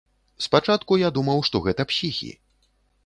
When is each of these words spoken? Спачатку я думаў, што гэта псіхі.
Спачатку 0.45 0.97
я 1.01 1.11
думаў, 1.17 1.43
што 1.49 1.61
гэта 1.67 1.81
псіхі. 1.93 2.31